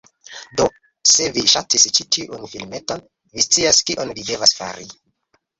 Do, 0.59 0.63
se 1.09 1.27
vi 1.35 1.43
ŝatis 1.53 1.85
ĉi 1.97 2.07
tiun 2.17 2.49
filmeton, 2.55 3.05
vi 3.37 3.47
scias 3.49 3.83
kion 3.91 4.17
vi 4.21 4.29
devas 4.31 4.57
fari. 4.63 4.91